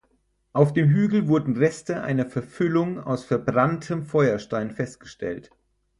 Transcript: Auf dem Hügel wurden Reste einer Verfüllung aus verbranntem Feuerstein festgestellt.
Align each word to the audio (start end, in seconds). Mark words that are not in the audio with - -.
Auf 0.53 0.73
dem 0.73 0.89
Hügel 0.89 1.27
wurden 1.27 1.55
Reste 1.57 2.01
einer 2.01 2.25
Verfüllung 2.25 2.99
aus 2.99 3.23
verbranntem 3.23 4.03
Feuerstein 4.03 4.71
festgestellt. 4.71 5.51